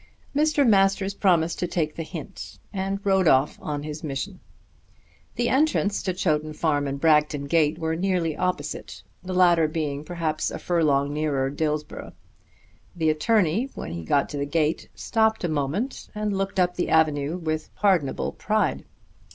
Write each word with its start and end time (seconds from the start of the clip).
Mr. 0.35 0.67
Masters 0.67 1.13
promised 1.13 1.59
to 1.59 1.67
take 1.67 1.93
the 1.93 2.01
hint, 2.01 2.57
and 2.73 2.99
rode 3.05 3.27
off 3.27 3.59
on 3.61 3.83
his 3.83 4.03
mission. 4.03 4.39
The 5.35 5.49
entrance 5.49 6.01
to 6.01 6.13
Chowton 6.15 6.53
Farm 6.53 6.87
and 6.87 6.99
Bragton 6.99 7.45
gate 7.45 7.77
were 7.77 7.95
nearly 7.95 8.35
opposite, 8.35 9.03
the 9.21 9.35
latter 9.35 9.67
being 9.67 10.03
perhaps 10.03 10.49
a 10.49 10.57
furlong 10.57 11.13
nearer 11.13 11.51
to 11.51 11.55
Dillsborough. 11.55 12.13
The 12.95 13.11
attorney 13.11 13.69
when 13.75 13.91
he 13.91 14.03
got 14.03 14.27
to 14.29 14.37
the 14.37 14.45
gate 14.47 14.89
stopped 14.95 15.43
a 15.43 15.47
moment 15.49 16.09
and 16.15 16.35
looked 16.35 16.59
up 16.59 16.73
the 16.73 16.89
avenue 16.89 17.37
with 17.37 17.69
pardonable 17.75 18.31
pride. 18.31 18.85